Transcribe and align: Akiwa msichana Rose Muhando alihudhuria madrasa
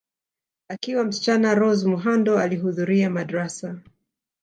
Akiwa 0.67 1.03
msichana 1.03 1.55
Rose 1.55 1.87
Muhando 1.87 2.39
alihudhuria 2.39 3.09
madrasa 3.09 3.79